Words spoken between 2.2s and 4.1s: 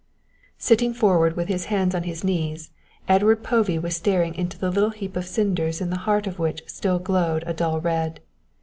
knees, Edward Povey was